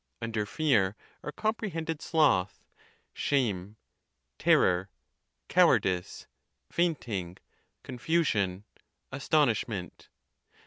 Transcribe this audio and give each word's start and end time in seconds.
Under 0.19 0.47
fear 0.47 0.95
are 1.21 1.31
comprehended 1.31 2.01
sloth, 2.01 2.65
shame, 3.13 3.77
terror, 4.39 4.89
coward 5.47 5.85
ice, 5.85 6.25
fainting, 6.71 7.37
confusion, 7.83 8.63
astonishment. 9.11 10.09